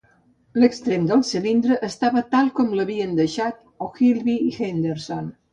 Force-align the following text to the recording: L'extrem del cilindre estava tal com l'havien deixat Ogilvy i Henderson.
L'extrem 0.61 1.03
del 1.11 1.21
cilindre 1.31 1.77
estava 1.87 2.25
tal 2.33 2.49
com 2.61 2.73
l'havien 2.79 3.15
deixat 3.21 3.63
Ogilvy 3.89 4.39
i 4.49 4.53
Henderson. 4.59 5.33